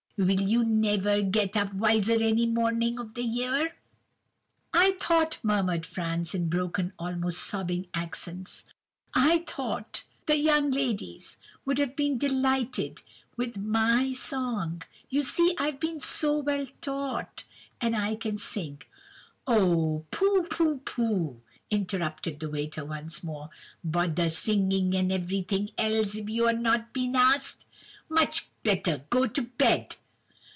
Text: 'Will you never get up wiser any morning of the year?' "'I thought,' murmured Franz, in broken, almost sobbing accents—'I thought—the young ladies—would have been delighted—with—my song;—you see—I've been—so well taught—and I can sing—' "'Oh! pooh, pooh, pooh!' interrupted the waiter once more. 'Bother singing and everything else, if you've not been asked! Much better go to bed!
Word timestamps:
'Will 0.17 0.39
you 0.41 0.63
never 0.63 1.23
get 1.23 1.57
up 1.57 1.73
wiser 1.73 2.13
any 2.21 2.45
morning 2.45 2.99
of 2.99 3.15
the 3.15 3.23
year?' 3.23 3.75
"'I 4.71 4.91
thought,' 5.01 5.39
murmured 5.41 5.83
Franz, 5.83 6.35
in 6.35 6.47
broken, 6.47 6.93
almost 6.99 7.41
sobbing 7.43 7.87
accents—'I 7.95 9.39
thought—the 9.47 10.37
young 10.37 10.69
ladies—would 10.69 11.79
have 11.79 11.95
been 11.95 12.19
delighted—with—my 12.19 14.13
song;—you 14.13 15.23
see—I've 15.23 15.79
been—so 15.79 16.37
well 16.37 16.67
taught—and 16.81 17.95
I 17.95 18.13
can 18.13 18.37
sing—' 18.37 18.83
"'Oh! 19.47 20.05
pooh, 20.11 20.45
pooh, 20.51 20.81
pooh!' 20.85 21.41
interrupted 21.71 22.39
the 22.39 22.49
waiter 22.51 22.85
once 22.85 23.23
more. 23.23 23.49
'Bother 23.83 24.29
singing 24.29 24.93
and 24.95 25.11
everything 25.11 25.71
else, 25.79 26.13
if 26.15 26.29
you've 26.29 26.59
not 26.59 26.93
been 26.93 27.15
asked! 27.15 27.65
Much 28.07 28.49
better 28.61 29.03
go 29.09 29.25
to 29.25 29.41
bed! 29.41 29.95